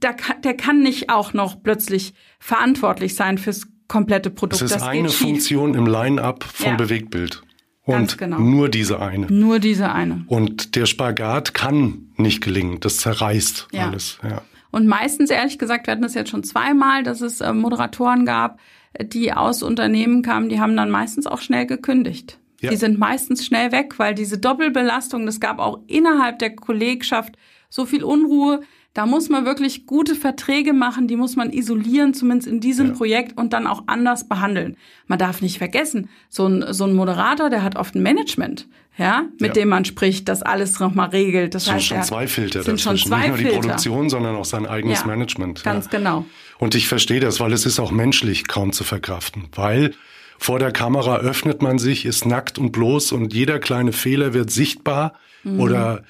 [0.00, 4.62] Da kann, der kann nicht auch noch plötzlich verantwortlich sein fürs komplette Produkt.
[4.62, 5.08] Es ist das eine.
[5.08, 6.76] Funktion im Line-up vom Ja.
[6.76, 7.42] Bewegtbild.
[7.82, 8.38] Und genau.
[8.38, 9.26] nur diese eine.
[9.32, 10.24] Nur diese eine.
[10.26, 12.80] Und der Spagat kann nicht gelingen.
[12.80, 13.88] Das zerreißt Ja.
[13.88, 14.18] alles.
[14.22, 14.42] Ja.
[14.70, 18.58] Und meistens, ehrlich gesagt, wir hatten das jetzt schon zweimal, dass es äh, Moderatoren gab,
[19.00, 22.38] die aus Unternehmen kamen, die haben dann meistens auch schnell gekündigt.
[22.60, 22.70] Ja.
[22.70, 27.36] Die sind meistens schnell weg, weil diese Doppelbelastung, das gab auch innerhalb der Kollegschaft
[27.68, 28.60] so viel Unruhe.
[28.94, 32.92] Da muss man wirklich gute Verträge machen, die muss man isolieren, zumindest in diesem Ja.
[32.94, 34.76] Projekt und dann auch anders behandeln.
[35.06, 39.24] Man darf nicht vergessen, so ein, so ein Moderator, der hat oft ein Management, ja,
[39.38, 39.52] mit Ja.
[39.62, 41.54] dem man spricht, das alles nochmal regelt.
[41.54, 43.60] Das sind heißt, schon er- zwei Filter sind schon zwei Nicht nur die Filter.
[43.60, 45.62] Produktion, sondern auch sein eigenes Ja, Management.
[45.62, 46.24] Ganz genau.
[46.58, 49.44] Und ich verstehe das, weil es ist auch menschlich kaum zu verkraften.
[49.54, 49.94] Weil
[50.38, 54.50] vor der Kamera öffnet man sich, ist nackt und bloß und jeder kleine Fehler wird
[54.50, 55.12] sichtbar
[55.44, 55.60] Mhm.
[55.60, 56.02] oder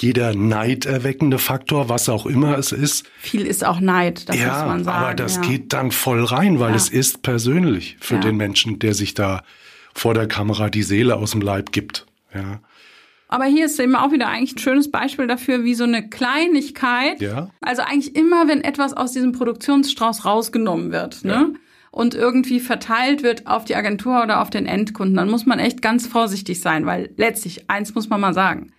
[0.00, 3.06] jeder neiderweckende Faktor, was auch immer es ist.
[3.18, 5.04] Viel ist auch Neid, das ja, muss man sagen.
[5.04, 5.42] aber das ja.
[5.42, 6.76] geht dann voll rein, weil Ja.
[6.76, 8.20] es ist persönlich für Ja.
[8.20, 9.42] den Menschen, der sich da
[9.94, 12.06] vor der Kamera die Seele aus dem Leib gibt.
[12.34, 12.60] Ja.
[13.30, 17.20] Aber hier ist eben auch wieder eigentlich ein schönes Beispiel dafür, wie so eine Kleinigkeit,
[17.20, 17.50] Ja.
[17.60, 21.54] also eigentlich immer, wenn etwas aus diesem Produktionsstrauß rausgenommen wird, ne?
[21.90, 25.82] Und irgendwie verteilt wird auf die Agentur oder auf den Endkunden, dann muss man echt
[25.82, 28.72] ganz vorsichtig sein, weil letztlich, eins muss man mal sagen,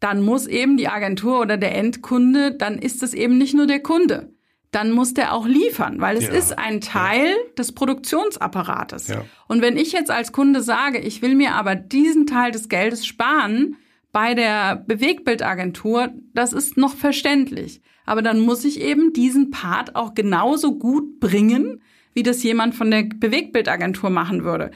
[0.00, 3.80] dann muss eben die Agentur oder der Endkunde, dann ist es eben nicht nur der
[3.80, 4.32] Kunde.
[4.72, 6.32] Dann muss der auch liefern, weil es Ja.
[6.34, 9.08] ist ein Teil des Produktionsapparates.
[9.08, 9.24] Ja.
[9.48, 13.06] Und wenn ich jetzt als Kunde sage, ich will mir aber diesen Teil des Geldes
[13.06, 13.76] sparen
[14.12, 17.80] bei der Bewegbildagentur, das ist noch verständlich.
[18.04, 21.82] Aber dann muss ich eben diesen Part auch genauso gut bringen,
[22.14, 24.70] wie das jemand von der Bewegbildagentur machen würde.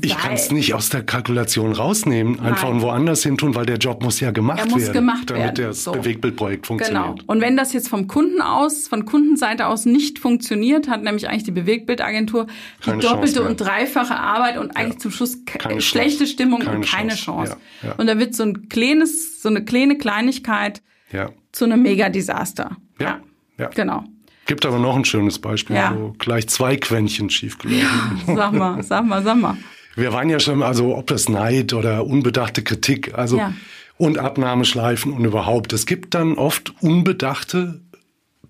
[0.00, 2.82] Ich kann es nicht aus der Kalkulation rausnehmen, einfach Nein.
[2.82, 5.66] woanders hin tun, weil der Job muss ja gemacht Er muss werden, gemacht damit werden,
[5.68, 5.92] das so.
[5.92, 6.78] Bewegtbildprojekt Genau.
[6.78, 7.28] funktioniert.
[7.28, 11.44] Und wenn das jetzt vom Kunden aus, von Kundenseite aus nicht funktioniert, hat nämlich eigentlich
[11.44, 16.18] die Bewegbildagentur die Keine doppelte und dreifache Arbeit und eigentlich zum Schluss ke- Keine schlechte
[16.18, 16.32] Chance.
[16.32, 17.24] Stimmung Keine und keine Chance.
[17.52, 17.56] Chance.
[17.82, 17.94] Ja, ja.
[17.96, 21.30] Und da wird so ein kleines, so eine kleine Kleinigkeit Ja.
[21.52, 22.76] zu einem Megadesaster.
[22.98, 23.20] Ja.
[23.58, 23.68] Ja.
[23.68, 24.04] Genau.
[24.46, 25.96] Gibt aber noch ein schönes Beispiel, Ja.
[25.96, 28.20] wo gleich zwei Quäntchen schiefgelaufen.
[28.36, 29.56] Sag mal, sag mal, sag mal.
[29.96, 33.52] Wir waren ja schon, also ob das Neid oder unbedachte Kritik, also Ja.
[33.96, 35.72] und Abnahmeschleifen und überhaupt.
[35.72, 37.80] Es gibt dann oft unbedachte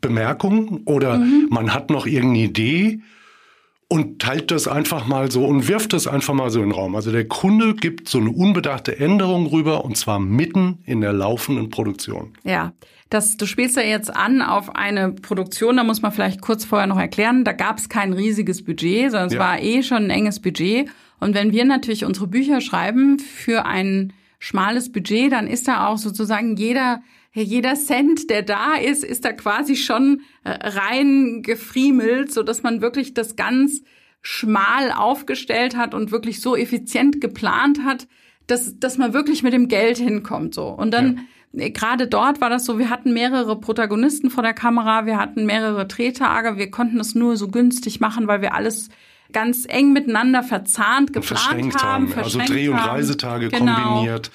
[0.00, 1.46] Bemerkungen oder Mhm.
[1.50, 3.00] man hat noch irgendeine Idee
[3.88, 6.94] und teilt das einfach mal so und wirft das einfach mal so in den Raum.
[6.96, 11.70] Also der Kunde gibt so eine unbedachte Änderung rüber und zwar mitten in der laufenden
[11.70, 12.32] Produktion.
[12.44, 12.72] Ja,
[13.10, 16.86] das, du spielst ja jetzt an auf eine Produktion, da muss man vielleicht kurz vorher
[16.86, 19.40] noch erklären, da gab es kein riesiges Budget, sondern es Ja.
[19.40, 20.88] war eh schon ein enges Budget.
[21.20, 25.96] Und wenn wir natürlich unsere Bücher schreiben für ein schmales Budget, dann ist da auch
[25.96, 32.42] sozusagen jeder, jeder Cent, der da ist, ist da quasi schon äh, rein gefriemelt, so
[32.42, 33.82] dass man wirklich das ganz
[34.20, 38.06] schmal aufgestellt hat und wirklich so effizient geplant hat,
[38.46, 40.68] dass, dass man wirklich mit dem Geld hinkommt, so.
[40.68, 45.06] Und dann, äh, gerade dort war das so, wir hatten mehrere Protagonisten vor der Kamera,
[45.06, 48.88] wir hatten mehrere Drehtage, wir konnten es nur so günstig machen, weil wir alles
[49.32, 52.08] ganz eng miteinander verzahnt geplant verschränkt haben.
[52.10, 52.18] haben.
[52.18, 52.90] Also verschränkt Dreh- und haben.
[52.90, 53.74] Reisetage Genau.
[53.74, 54.30] kombiniert,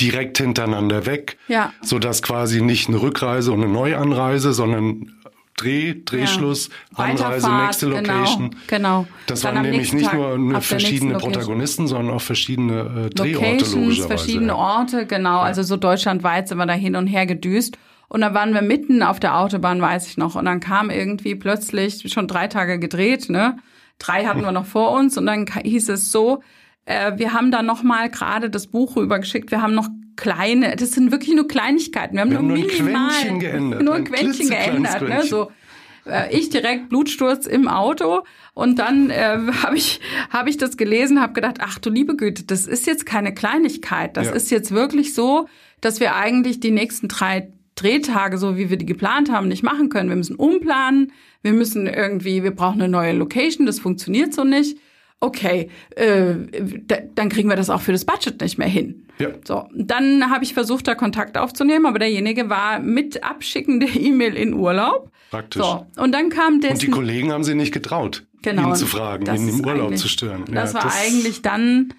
[0.00, 1.72] direkt hintereinander weg, Ja.
[1.82, 5.12] sodass quasi nicht eine Rückreise und eine Neuanreise, sondern
[5.56, 7.04] Dreh, Drehschluss, Ja.
[7.04, 8.50] Anreise, nächste Location.
[8.66, 9.06] Genau, genau.
[9.26, 11.16] Das Dann waren nämlich nicht Tag nur verschiedene.
[11.16, 14.54] Protagonisten, sondern auch verschiedene äh, Drehorte Locations, verschiedene ja.
[14.56, 15.38] Orte, genau.
[15.38, 17.78] Also so deutschlandweit sind wir da hin und her gedüst.
[18.08, 20.34] Und da waren wir mitten auf der Autobahn, weiß ich noch.
[20.34, 23.56] Und dann kam irgendwie plötzlich, schon drei Tage gedreht, ne?
[23.98, 25.16] Drei hatten wir noch vor uns.
[25.18, 26.42] Und dann hieß es so,
[26.86, 29.50] Äh, wir haben da nochmal gerade das Buch rübergeschickt.
[29.50, 32.14] Wir haben noch kleine, das sind wirklich nur Kleinigkeiten.
[32.16, 35.00] Wir haben, Wir haben nur nur ein minimal, Quäntchen geändert, nur ein Quäntchen geändert.
[35.08, 35.22] Ne?
[35.22, 35.50] So,
[36.04, 38.20] äh, ich direkt Blutsturz im Auto
[38.52, 42.44] und dann äh, habe ich habe ich das gelesen, habe gedacht, ach du liebe Güte,
[42.44, 44.32] das ist jetzt keine Kleinigkeit, das Ja.
[44.34, 45.48] ist jetzt wirklich so,
[45.80, 49.88] dass wir eigentlich die nächsten drei Drehtage, so wie wir die geplant haben, nicht machen
[49.88, 50.08] können.
[50.08, 54.78] Wir müssen umplanen, wir müssen irgendwie, wir brauchen eine neue Location, das funktioniert so nicht.
[55.20, 56.34] Okay, äh,
[56.86, 59.06] da, dann kriegen wir das auch für das Budget nicht mehr hin.
[59.18, 59.28] Ja.
[59.44, 64.34] So, dann habe ich versucht, da Kontakt aufzunehmen, aber derjenige war mit Abschicken der E-Mail
[64.36, 65.10] in Urlaub.
[65.30, 65.62] Praktisch.
[65.62, 68.86] So, und dann kam dessen, Und die Kollegen haben sie nicht getraut, Genau, ihn zu
[68.86, 70.44] fragen, das ihn im Urlaub zu stören.
[70.52, 71.94] Das Ja, war eigentlich dann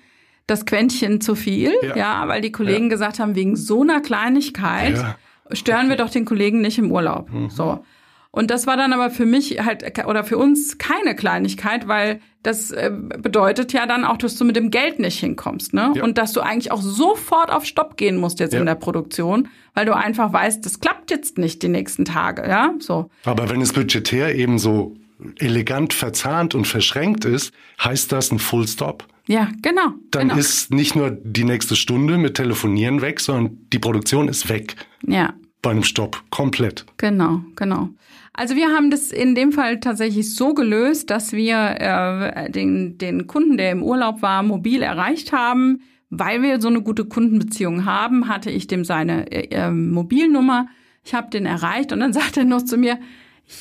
[0.45, 2.27] das Quäntchen zu viel, ja, Ja.
[2.27, 5.15] weil die Kollegen gesagt haben, wegen so einer Kleinigkeit Ja.
[5.51, 7.31] Stören wir doch den Kollegen nicht im Urlaub.
[7.31, 7.49] Mhm.
[7.49, 7.84] So.
[8.31, 12.69] Und das war dann aber für mich halt oder für uns keine Kleinigkeit, weil das
[12.69, 15.93] äh, bedeutet ja dann auch, dass du mit dem Geld nicht hinkommst, ne?
[15.95, 16.03] Ja.
[16.03, 18.60] Und dass du eigentlich auch sofort auf Stopp gehen musst jetzt Ja.
[18.60, 22.73] in der Produktion, weil du einfach weißt, das klappt jetzt nicht die nächsten Tage, ja?
[22.79, 23.10] So.
[23.23, 24.97] Aber wenn es budgetär eben so
[25.39, 29.08] elegant verzahnt und verschränkt ist, heißt das ein Full Stop.
[29.28, 29.93] Ja, genau.
[30.12, 30.39] Dann genau.
[30.39, 34.75] ist nicht nur die nächste Stunde mit Telefonieren weg, sondern die Produktion ist weg
[35.06, 35.34] ja.
[35.62, 36.23] bei einem Stopp.
[36.30, 36.86] Komplett.
[36.97, 37.89] Genau, genau.
[38.34, 43.28] Also wir haben das in dem Fall tatsächlich so gelöst, dass wir äh, den, den
[43.28, 45.82] Kunden, der im Urlaub war, mobil erreicht haben.
[46.12, 50.67] Weil wir so eine gute Kundenbeziehung haben, hatte ich dem seine äh, äh, Mobilnummer.
[51.04, 52.99] Ich habe den erreicht und dann sagte er noch zu mir,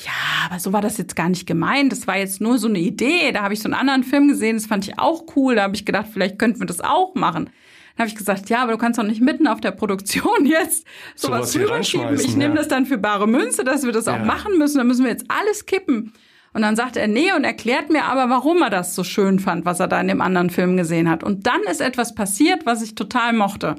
[0.03, 1.91] ja, aber so war das jetzt gar nicht gemeint.
[1.91, 3.31] Das war jetzt nur so eine Idee.
[3.31, 5.55] Da habe ich so einen anderen Film gesehen, das fand ich auch cool.
[5.55, 7.45] Da habe ich gedacht, vielleicht könnten wir das auch machen.
[7.45, 10.85] Dann habe ich gesagt, ja, aber du kannst doch nicht mitten auf der Produktion jetzt
[11.15, 12.15] sowas hier rüberschieben.
[12.19, 12.61] Ich nehme ja.
[12.61, 14.25] das dann für bare Münze, dass wir das auch Ja.
[14.25, 14.79] machen müssen.
[14.79, 16.13] Dann müssen wir jetzt alles kippen.
[16.53, 19.65] Und dann sagte er, nee, und erklärt mir aber, warum er das so schön fand,
[19.65, 21.21] was er da in dem anderen Film gesehen hat.
[21.23, 23.75] Und dann ist etwas passiert, was ich total mochte.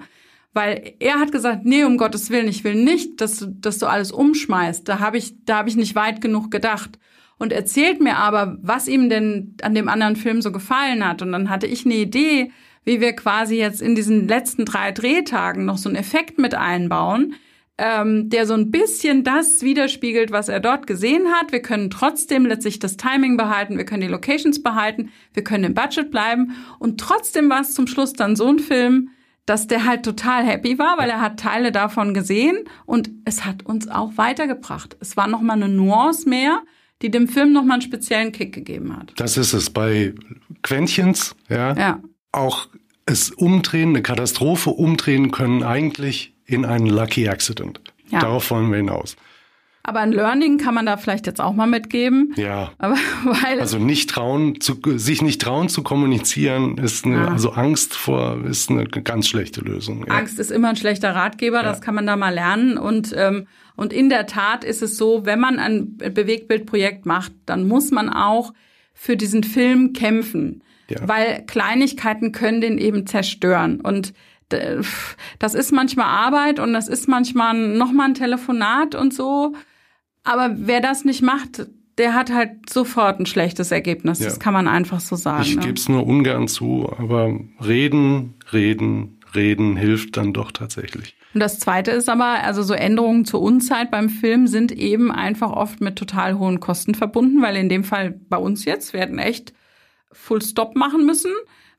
[0.57, 3.85] Weil er hat gesagt, nee, um Gottes Willen, ich will nicht, dass du, dass du
[3.85, 4.89] alles umschmeißt.
[4.89, 6.99] Da habe ich, da habe ich nicht weit genug gedacht.
[7.37, 11.21] Und erzählt mir aber, was ihm denn an dem anderen Film so gefallen hat.
[11.21, 12.53] Und dann hatte ich eine Idee,
[12.87, 17.35] wie wir quasi jetzt in diesen letzten drei Drehtagen noch so einen Effekt mit einbauen,
[17.77, 21.53] ähm, der so ein bisschen das widerspiegelt, was er dort gesehen hat.
[21.53, 25.75] Wir können trotzdem letztlich das Timing behalten, wir können die Locations behalten, wir können im
[25.75, 29.11] Budget bleiben und trotzdem war es zum Schluss dann so ein Film,
[29.47, 33.65] dass der halt total happy war, weil er hat Teile davon gesehen und es hat
[33.65, 34.97] uns auch weitergebracht.
[35.01, 36.63] Es war noch mal eine Nuance mehr,
[37.03, 39.13] die dem Film noch mal einen speziellen Kick gegeben hat.
[39.17, 40.15] Das ist es bei
[40.63, 41.75] Quäntchens, ja.
[41.75, 42.01] Ja.
[42.33, 42.69] Auch
[43.07, 47.81] es umdrehen, eine Katastrophe umdrehen können eigentlich in einen Lucky Accident.
[48.11, 48.21] Ja.
[48.21, 49.17] Darauf wollen wir hinaus.
[49.89, 52.33] Aber ein Learning kann man da vielleicht jetzt auch mal mitgeben.
[52.37, 52.73] Ja.
[52.79, 57.33] Aber weil Also nicht trauen, zu, sich nicht trauen zu kommunizieren, ist eine, Ah.
[57.33, 60.05] also Angst vor, ist eine ganz schlechte Lösung.
[60.09, 60.15] Ja.
[60.15, 62.79] Angst ist immer ein schlechter Ratgeber, das kann man da mal lernen.
[62.79, 63.47] Und, ähm,
[63.77, 68.09] und in der Tat ist es so, wenn man ein Bewegtbildprojekt macht, dann muss man
[68.09, 68.53] auch
[68.93, 70.65] für diesen Film kämpfen.
[70.89, 71.07] Ja.
[71.07, 73.81] Weil Kleinigkeiten können den eben zerstören.
[73.81, 74.15] Und
[75.39, 79.55] das ist manchmal Arbeit und das ist manchmal nochmal ein Telefonat und so.
[80.27, 81.67] Aber wer das nicht macht,
[81.99, 84.19] der hat halt sofort ein schlechtes Ergebnis.
[84.19, 84.39] Das Ja.
[84.39, 85.43] kann man einfach so sagen.
[85.45, 85.63] Ich ne?
[85.63, 91.17] gebe es nur ungern zu, aber reden, reden, reden hilft dann doch tatsächlich.
[91.33, 95.51] Und das Zweite ist aber, also so Änderungen zur Unzeit beim Film sind eben einfach
[95.51, 99.19] oft mit total hohen Kosten verbunden, weil in dem Fall bei uns jetzt, wir hätten
[99.19, 99.53] echt
[100.13, 101.33] Full Stop machen müssen.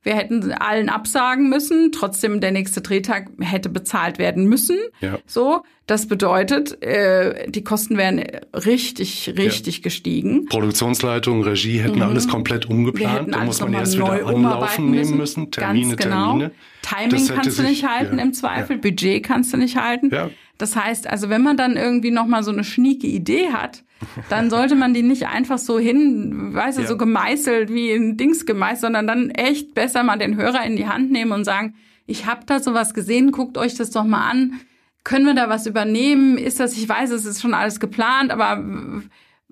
[0.04, 1.92] Wir hätten allen absagen müssen.
[1.92, 4.78] Trotzdem der nächste Drehtag hätte bezahlt werden müssen.
[5.02, 5.20] Ja.
[5.26, 10.46] So, das bedeutet, äh, die Kosten wären richtig, richtig gestiegen.
[10.46, 13.28] Produktionsleitung, Regie hätten alles komplett umgeplant.
[13.28, 13.32] Mhm.
[13.32, 15.52] Da muss man erst wieder anlaufen nehmen müssen.
[15.52, 16.40] Termine, genau.
[16.40, 16.52] Termine.
[16.82, 18.82] Timing kannst du nicht halten ja, im Zweifel, ja.
[18.82, 20.10] Budget kannst du nicht halten.
[20.14, 20.30] Ja.
[20.58, 23.84] Das heißt, also wenn man dann irgendwie noch mal so eine schnieke Idee hat,
[24.30, 26.88] dann sollte man die nicht einfach so hin, weißt du, Ja.
[26.88, 30.88] so gemeißelt wie ein Dings gemeißelt, sondern dann echt besser mal den Hörer in die
[30.88, 34.60] Hand nehmen und sagen, ich habe da sowas gesehen, guckt euch das doch mal an.
[35.04, 36.38] Können wir da was übernehmen?
[36.38, 38.63] Ist das, ich weiß, es ist schon alles geplant, aber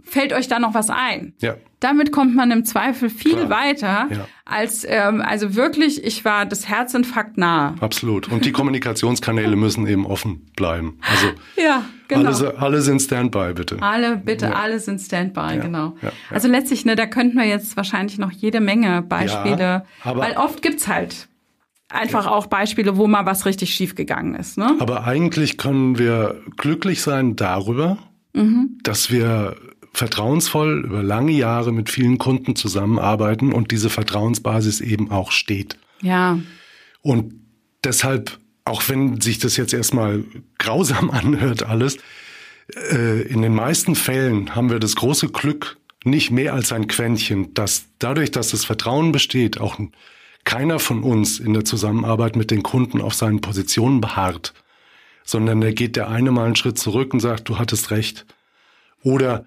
[0.06, 1.34] fällt euch da noch was ein?
[1.42, 1.56] Ja.
[1.82, 3.50] Damit kommt man im Zweifel viel Klar.
[3.50, 4.28] weiter Ja.
[4.46, 7.76] als, ähm, also wirklich, ich war das Herzinfarkt nahe.
[7.80, 8.32] Absolut.
[8.32, 11.00] Und die Kommunikationskanäle müssen eben offen bleiben.
[11.02, 11.28] Also
[11.64, 12.32] Ja, genau.
[12.32, 13.78] alle, alle sind Standby, bitte.
[13.82, 15.96] Alle, bitte, alle sind Standby, genau.
[16.02, 16.12] ja, ja.
[16.32, 20.38] Also letztlich, ne, da könnten wir jetzt wahrscheinlich noch jede Menge Beispiele, Ja, aber- weil
[20.38, 21.28] oft gibt's halt
[21.90, 24.76] einfach auch Beispiele, wo mal was richtig schief gegangen ist, ne?
[24.80, 27.98] Aber eigentlich können wir glücklich sein darüber,
[28.34, 28.80] Mhm.
[28.84, 29.56] dass wir
[29.96, 35.78] vertrauensvoll über lange Jahre mit vielen Kunden zusammenarbeiten und diese Vertrauensbasis eben auch steht.
[36.02, 36.40] Ja.
[37.02, 37.34] Und
[37.84, 40.24] deshalb, auch wenn sich das jetzt erstmal
[40.58, 41.98] grausam anhört alles,
[42.92, 47.54] äh, in den meisten Fällen haben wir das große Glück, nicht mehr als ein Quäntchen,
[47.54, 49.80] dass dadurch, dass das Vertrauen besteht, auch
[50.44, 54.54] keiner von uns in der Zusammenarbeit mit den Kunden auf seinen Positionen beharrt,
[55.24, 58.28] sondern da geht der eine mal einen Schritt zurück und sagt, du hattest recht.
[59.02, 59.46] Oder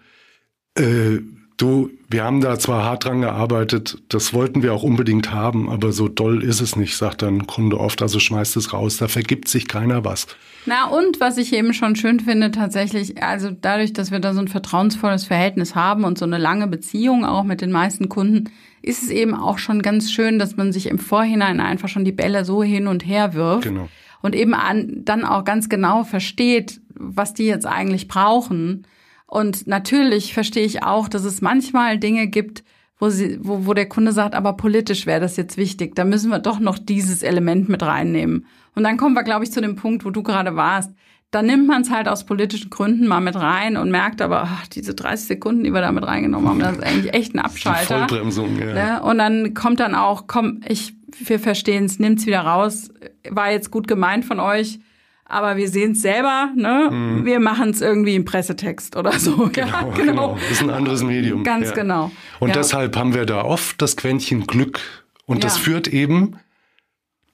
[0.78, 1.20] äh,
[1.56, 5.92] du, wir haben da zwar hart dran gearbeitet, das wollten wir auch unbedingt haben, aber
[5.92, 9.08] so doll ist es nicht, sagt dann ein Kunde oft, also schmeißt es raus, da
[9.08, 10.26] vergibt sich keiner was.
[10.66, 14.40] Na und was ich eben schon schön finde tatsächlich, also dadurch, dass wir da so
[14.40, 18.50] ein vertrauensvolles Verhältnis haben und so eine lange Beziehung auch mit den meisten Kunden,
[18.82, 22.12] ist es eben auch schon ganz schön, dass man sich im Vorhinein einfach schon die
[22.12, 23.64] Bälle so hin und her wirft.
[23.64, 23.88] Genau.
[24.20, 28.84] Und eben an, dann auch ganz genau versteht, was die jetzt eigentlich brauchen.
[29.28, 32.64] Und natürlich verstehe ich auch, dass es manchmal Dinge gibt,
[32.98, 35.94] wo, sie, wo, wo der Kunde sagt, aber politisch wäre das jetzt wichtig.
[35.94, 38.46] Da müssen wir doch noch dieses Element mit reinnehmen.
[38.74, 40.92] Und dann kommen wir, glaube ich, zu dem Punkt, wo du gerade warst.
[41.30, 44.66] Dann nimmt man es halt aus politischen Gründen mal mit rein und merkt aber, ach,
[44.68, 48.06] diese 30 Sekunden, die wir da mit reingenommen haben, das ist eigentlich echt ein Abschalter.
[48.06, 48.72] Die Vollbremsung, ja.
[48.72, 49.02] Ne?
[49.02, 52.90] Und dann kommt dann auch, komm, ich, wir verstehen es, nimmt's wieder raus.
[53.28, 54.80] War jetzt gut gemeint von euch
[55.28, 56.88] aber wir sehen es selber, ne?
[56.90, 57.26] Mhm.
[57.26, 59.50] Wir machen es irgendwie im Pressetext oder so.
[59.52, 59.94] Genau, ja, genau.
[59.94, 60.38] genau.
[60.40, 61.44] Das ist ein anderes Medium.
[61.44, 61.74] Ganz ja.
[61.74, 62.10] genau.
[62.40, 62.54] Und ja.
[62.54, 64.80] deshalb haben wir da oft das Quäntchen Glück.
[65.26, 66.38] Und das führt eben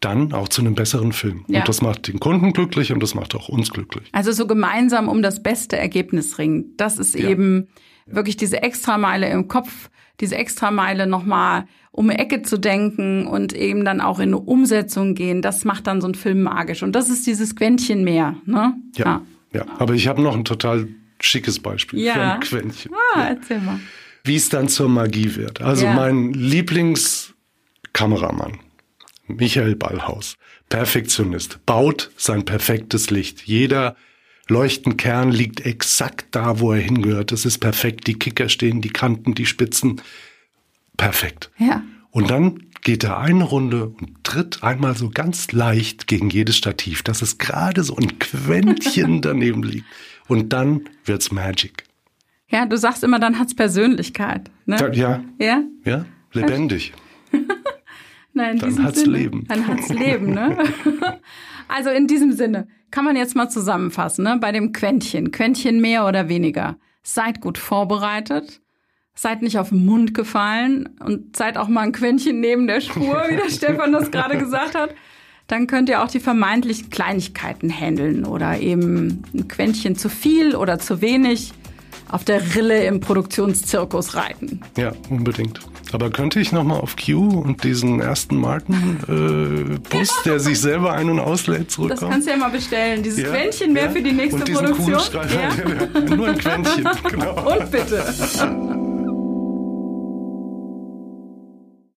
[0.01, 1.45] dann auch zu einem besseren Film.
[1.47, 4.09] Und das macht den Kunden glücklich und das macht auch uns glücklich.
[4.13, 6.75] Also so gemeinsam um das beste Ergebnis ringen.
[6.77, 7.69] Das ist eben
[8.07, 9.91] wirklich diese Extrameile im Kopf,
[10.21, 15.15] diese Extrameile nochmal um die Ecke zu denken und eben dann auch in eine Umsetzung
[15.15, 16.83] gehen, das macht dann so ein Film magisch.
[16.83, 18.35] Und das ist dieses Quäntchen mehr.
[18.47, 18.75] Ne?
[18.97, 19.23] Ja, ja.
[19.53, 19.65] ja.
[19.79, 20.89] Aber ich habe noch ein total
[21.21, 22.15] schickes Beispiel ja.
[22.15, 22.91] für ein Quäntchen.
[23.15, 23.27] Ah, ja.
[23.29, 23.79] erzähl mal.
[24.25, 25.63] Wie es dann zur Magie wird.
[25.63, 28.59] Also mein Lieblingskameramann,
[29.29, 30.35] Michael Ballhaus,
[30.71, 33.43] Perfektionist, baut sein perfektes Licht.
[33.43, 33.95] Jeder
[34.49, 37.33] Leuchtenkern liegt exakt da, wo er hingehört.
[37.33, 38.07] Das ist perfekt.
[38.07, 40.03] Die Kicker stehen, die Kanten, die Spitzen
[40.97, 41.51] perfekt.
[41.59, 41.83] Ja.
[42.11, 47.03] Und dann geht er eine Runde und tritt einmal so ganz leicht gegen jedes Stativ,
[47.03, 49.87] dass es gerade so ein Quäntchen daneben liegt.
[50.29, 51.85] Und dann wird's Magic.
[52.49, 54.51] Ja, du sagst immer, dann hat's Persönlichkeit.
[54.67, 54.77] Ne?
[54.95, 55.25] Ja.
[55.39, 55.63] Ja?
[55.85, 56.93] Ja, lebendig.
[58.35, 59.17] Nein, in dann hat's Sinne.
[59.17, 59.45] Leben.
[59.49, 60.59] Dann hat's Leben, ne?
[61.69, 64.39] also in diesem Sinne kann man jetzt mal zusammenfassen, ne?
[64.41, 65.33] Bei dem Quäntchen.
[65.33, 66.77] Quäntchen mehr oder weniger.
[67.03, 68.61] Seid gut vorbereitet
[69.17, 73.25] Seid nicht auf den Mund gefallen und seid auch mal ein Quäntchen neben der Spur,
[73.29, 74.91] wie der Stefan das gerade gesagt hat.
[75.47, 80.79] Dann könnt ihr auch die vermeintlichen Kleinigkeiten handeln oder eben ein Quäntchen zu viel oder
[80.79, 81.53] zu wenig
[82.09, 84.61] auf der Rille im Produktionszirkus reiten.
[84.77, 85.61] Ja, unbedingt.
[85.93, 91.11] Aber könnte ich nochmal auf Q und diesen ersten Martin-Bus, äh, der sich selber ein-
[91.11, 92.01] und auslädt, zurückkommen?
[92.01, 93.03] Das kannst du ja mal bestellen.
[93.03, 93.91] Dieses ja, Quäntchen mehr ja.
[93.91, 94.99] für die nächste und Produktion.
[95.13, 96.01] Ja.
[96.17, 97.53] Nur ein Quäntchen, genau.
[97.53, 98.75] und bitte.